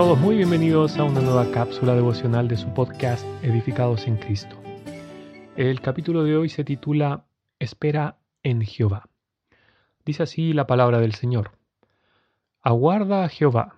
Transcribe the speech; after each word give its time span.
todos 0.00 0.18
muy 0.18 0.36
bienvenidos 0.36 0.96
a 0.96 1.04
una 1.04 1.20
nueva 1.20 1.52
cápsula 1.52 1.94
devocional 1.94 2.48
de 2.48 2.56
su 2.56 2.72
podcast 2.72 3.22
Edificados 3.44 4.06
en 4.06 4.16
Cristo. 4.16 4.56
El 5.56 5.82
capítulo 5.82 6.24
de 6.24 6.38
hoy 6.38 6.48
se 6.48 6.64
titula 6.64 7.26
Espera 7.58 8.16
en 8.42 8.62
Jehová. 8.62 9.10
Dice 10.06 10.22
así 10.22 10.54
la 10.54 10.66
palabra 10.66 11.00
del 11.00 11.12
Señor. 11.12 11.50
Aguarda 12.62 13.24
a 13.24 13.28
Jehová, 13.28 13.74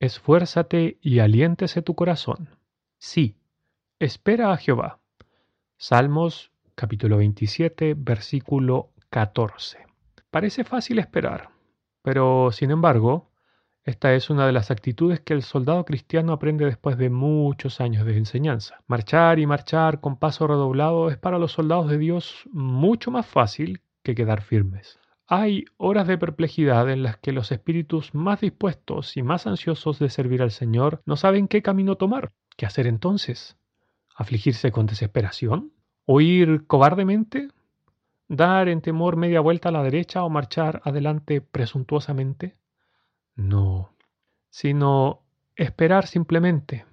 esfuérzate 0.00 0.98
y 1.00 1.20
aliéntese 1.20 1.82
tu 1.82 1.94
corazón. 1.94 2.56
Sí, 2.98 3.36
espera 4.00 4.50
a 4.50 4.56
Jehová. 4.56 4.98
Salmos 5.76 6.50
capítulo 6.74 7.18
27, 7.18 7.94
versículo 7.96 8.90
14. 9.10 9.86
Parece 10.32 10.64
fácil 10.64 10.98
esperar, 10.98 11.50
pero 12.02 12.50
sin 12.50 12.72
embargo, 12.72 13.30
esta 13.84 14.14
es 14.14 14.30
una 14.30 14.46
de 14.46 14.52
las 14.52 14.70
actitudes 14.70 15.18
que 15.18 15.34
el 15.34 15.42
soldado 15.42 15.84
cristiano 15.84 16.32
aprende 16.32 16.64
después 16.64 16.96
de 16.96 17.10
muchos 17.10 17.80
años 17.80 18.06
de 18.06 18.16
enseñanza. 18.16 18.76
Marchar 18.86 19.40
y 19.40 19.46
marchar 19.46 20.00
con 20.00 20.16
paso 20.16 20.46
redoblado 20.46 21.10
es 21.10 21.18
para 21.18 21.40
los 21.40 21.50
soldados 21.50 21.90
de 21.90 21.98
Dios 21.98 22.48
mucho 22.52 23.10
más 23.10 23.26
fácil 23.26 23.80
que 24.04 24.14
quedar 24.14 24.42
firmes. 24.42 25.00
Hay 25.26 25.64
horas 25.78 26.06
de 26.06 26.16
perplejidad 26.16 26.90
en 26.90 27.02
las 27.02 27.16
que 27.16 27.32
los 27.32 27.50
espíritus 27.50 28.14
más 28.14 28.40
dispuestos 28.40 29.16
y 29.16 29.24
más 29.24 29.48
ansiosos 29.48 29.98
de 29.98 30.10
servir 30.10 30.42
al 30.42 30.52
Señor 30.52 31.02
no 31.04 31.16
saben 31.16 31.48
qué 31.48 31.60
camino 31.60 31.96
tomar. 31.96 32.32
¿Qué 32.56 32.66
hacer 32.66 32.86
entonces? 32.86 33.56
¿Afligirse 34.14 34.70
con 34.70 34.86
desesperación? 34.86 35.72
¿Huir 36.06 36.68
cobardemente? 36.68 37.48
¿Dar 38.28 38.68
en 38.68 38.80
temor 38.80 39.16
media 39.16 39.40
vuelta 39.40 39.70
a 39.70 39.72
la 39.72 39.82
derecha 39.82 40.22
o 40.22 40.30
marchar 40.30 40.82
adelante 40.84 41.40
presuntuosamente? 41.40 42.56
No, 43.34 43.94
sino 44.50 45.22
esperar 45.56 46.06
simplemente, 46.06 46.84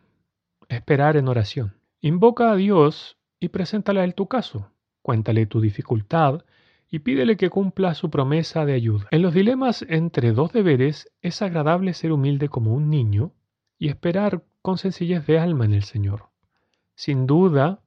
esperar 0.68 1.18
en 1.18 1.28
oración. 1.28 1.78
Invoca 2.02 2.52
a 2.52 2.56
Dios 2.56 3.18
y 3.40 3.50
preséntale 3.50 4.02
a 4.02 4.04
Él 4.04 4.16
tu 4.16 4.28
caso. 4.28 4.72
Cuéntale 5.02 5.46
tu 5.46 5.60
dificultad 5.60 6.46
y 6.90 7.00
pídele 7.00 7.38
que 7.38 7.50
cumpla 7.50 7.94
su 7.94 8.10
promesa 8.10 8.66
de 8.66 8.74
ayuda. 8.74 9.08
En 9.12 9.22
los 9.22 9.34
dilemas 9.34 9.86
entre 9.90 10.32
dos 10.32 10.52
deberes 10.54 11.12
es 11.22 11.42
agradable 11.42 11.94
ser 11.94 12.12
humilde 12.12 12.50
como 12.50 12.74
un 12.74 12.90
niño 12.90 13.34
y 13.78 13.90
esperar 13.90 14.44
con 14.62 14.78
sencillez 14.78 15.26
de 15.28 15.40
alma 15.40 15.66
en 15.66 15.74
el 15.74 15.84
Señor. 15.84 16.30
Sin 16.96 17.28
duda, 17.28 17.82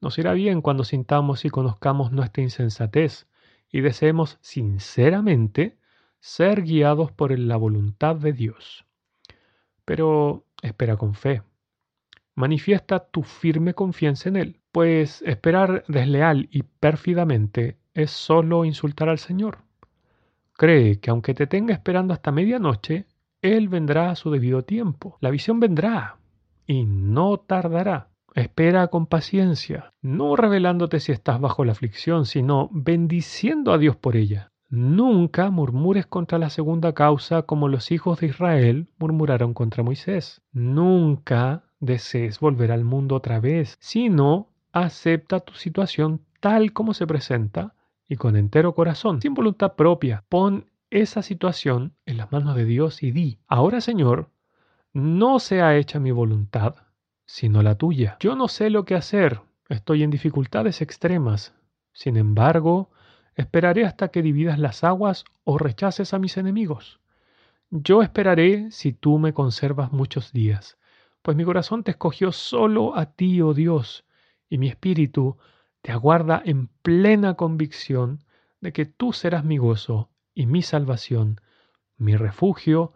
nos 0.00 0.18
irá 0.18 0.32
bien 0.32 0.62
cuando 0.62 0.84
sintamos 0.84 1.44
y 1.44 1.50
conozcamos 1.50 2.12
nuestra 2.12 2.42
insensatez 2.42 3.28
y 3.70 3.80
deseemos 3.80 4.38
sinceramente 4.40 5.78
ser 6.20 6.62
guiados 6.62 7.10
por 7.12 7.36
la 7.38 7.56
voluntad 7.56 8.16
de 8.16 8.32
Dios. 8.32 8.84
Pero 9.84 10.44
espera 10.62 10.96
con 10.96 11.14
fe. 11.14 11.42
Manifiesta 12.34 13.00
tu 13.00 13.22
firme 13.22 13.74
confianza 13.74 14.28
en 14.28 14.36
Él, 14.36 14.60
pues 14.72 15.22
esperar 15.22 15.84
desleal 15.88 16.48
y 16.50 16.62
pérfidamente 16.62 17.78
es 17.92 18.10
solo 18.10 18.64
insultar 18.64 19.08
al 19.08 19.18
Señor. 19.18 19.58
Cree 20.52 21.00
que 21.00 21.10
aunque 21.10 21.34
te 21.34 21.46
tenga 21.46 21.74
esperando 21.74 22.14
hasta 22.14 22.30
medianoche, 22.32 23.06
Él 23.42 23.68
vendrá 23.68 24.10
a 24.10 24.16
su 24.16 24.30
debido 24.30 24.62
tiempo. 24.62 25.16
La 25.20 25.30
visión 25.30 25.58
vendrá 25.58 26.18
y 26.66 26.84
no 26.84 27.38
tardará. 27.38 28.10
Espera 28.34 28.86
con 28.88 29.06
paciencia, 29.06 29.92
no 30.02 30.36
revelándote 30.36 31.00
si 31.00 31.10
estás 31.10 31.40
bajo 31.40 31.64
la 31.64 31.72
aflicción, 31.72 32.26
sino 32.26 32.68
bendiciendo 32.72 33.72
a 33.72 33.78
Dios 33.78 33.96
por 33.96 34.16
ella. 34.16 34.49
Nunca 34.70 35.50
murmures 35.50 36.06
contra 36.06 36.38
la 36.38 36.48
segunda 36.48 36.92
causa 36.92 37.42
como 37.42 37.66
los 37.66 37.90
hijos 37.90 38.20
de 38.20 38.28
Israel 38.28 38.88
murmuraron 38.98 39.52
contra 39.52 39.82
Moisés. 39.82 40.42
Nunca 40.52 41.64
desees 41.80 42.38
volver 42.38 42.70
al 42.70 42.84
mundo 42.84 43.16
otra 43.16 43.40
vez, 43.40 43.76
sino 43.80 44.48
acepta 44.72 45.40
tu 45.40 45.54
situación 45.54 46.20
tal 46.38 46.72
como 46.72 46.94
se 46.94 47.08
presenta 47.08 47.74
y 48.08 48.14
con 48.14 48.36
entero 48.36 48.72
corazón, 48.74 49.20
sin 49.20 49.34
voluntad 49.34 49.74
propia. 49.74 50.24
Pon 50.28 50.70
esa 50.88 51.22
situación 51.22 51.94
en 52.06 52.16
las 52.16 52.30
manos 52.30 52.54
de 52.54 52.64
Dios 52.64 53.02
y 53.02 53.10
di, 53.10 53.40
ahora 53.48 53.80
Señor, 53.80 54.30
no 54.92 55.40
sea 55.40 55.76
hecha 55.76 55.98
mi 55.98 56.12
voluntad, 56.12 56.76
sino 57.26 57.62
la 57.64 57.76
tuya. 57.76 58.18
Yo 58.20 58.36
no 58.36 58.46
sé 58.46 58.70
lo 58.70 58.84
que 58.84 58.94
hacer, 58.94 59.40
estoy 59.68 60.04
en 60.04 60.10
dificultades 60.10 60.80
extremas. 60.80 61.54
Sin 61.92 62.16
embargo, 62.16 62.90
Esperaré 63.40 63.86
hasta 63.86 64.08
que 64.08 64.20
dividas 64.20 64.58
las 64.58 64.84
aguas 64.84 65.24
o 65.44 65.56
rechaces 65.56 66.12
a 66.12 66.18
mis 66.18 66.36
enemigos. 66.36 67.00
Yo 67.70 68.02
esperaré 68.02 68.70
si 68.70 68.92
tú 68.92 69.18
me 69.18 69.32
conservas 69.32 69.92
muchos 69.92 70.30
días, 70.34 70.76
pues 71.22 71.38
mi 71.38 71.44
corazón 71.44 71.82
te 71.82 71.92
escogió 71.92 72.32
solo 72.32 72.94
a 72.98 73.06
ti, 73.06 73.40
oh 73.40 73.54
Dios, 73.54 74.04
y 74.50 74.58
mi 74.58 74.68
espíritu 74.68 75.38
te 75.80 75.90
aguarda 75.90 76.42
en 76.44 76.66
plena 76.82 77.32
convicción 77.32 78.24
de 78.60 78.74
que 78.74 78.84
tú 78.84 79.14
serás 79.14 79.42
mi 79.42 79.56
gozo 79.56 80.10
y 80.34 80.44
mi 80.44 80.60
salvación, 80.60 81.40
mi 81.96 82.16
refugio 82.16 82.92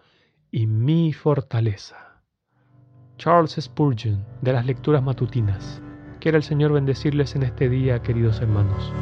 y 0.51 0.67
mi 0.67 1.15
fortaleza. 1.15 2.21
Charles 3.17 3.57
Spurgeon, 3.59 4.23
de 4.43 4.53
las 4.53 4.67
lecturas 4.67 5.03
matutinas. 5.03 5.81
Quiera 6.21 6.37
el 6.37 6.43
Señor 6.43 6.75
bendecirles 6.75 7.35
en 7.35 7.45
este 7.45 7.71
día, 7.71 8.03
queridos 8.03 8.43
hermanos. 8.43 8.93